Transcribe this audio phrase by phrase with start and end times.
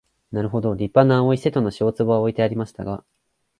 [0.31, 3.03] なるほど立派な青い瀬戸の塩壺は置いてありましたが、